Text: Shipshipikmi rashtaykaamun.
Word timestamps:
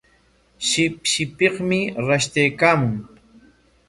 Shipshipikmi 0.67 1.79
rashtaykaamun. 2.07 2.95